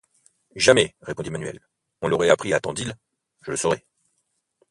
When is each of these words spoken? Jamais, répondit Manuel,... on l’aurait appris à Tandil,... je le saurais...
Jamais, 0.55 0.95
répondit 1.03 1.29
Manuel,... 1.29 1.59
on 2.01 2.07
l’aurait 2.07 2.31
appris 2.31 2.53
à 2.53 2.59
Tandil,... 2.59 2.91
je 3.41 3.51
le 3.51 3.57
saurais... 3.57 3.85